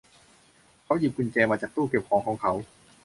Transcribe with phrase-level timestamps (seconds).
[0.83, 2.51] เขาหยิบกุญแจมาจากตู้เก็บของของเขา